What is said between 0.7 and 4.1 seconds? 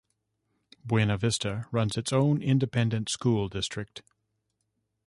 Buena Vista runs its own independent school district.